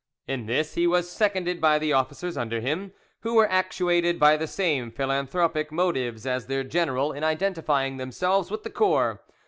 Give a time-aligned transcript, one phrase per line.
[0.27, 4.47] In this he was seconded by the officers under him, who were actuated by the
[4.47, 9.21] same philanthropic motives as their general in identifying themselves with the corps.